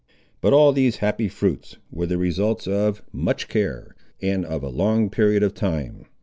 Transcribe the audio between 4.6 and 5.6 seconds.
a long period of